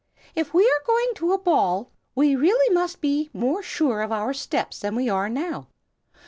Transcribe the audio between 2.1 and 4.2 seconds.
we really must be more sure of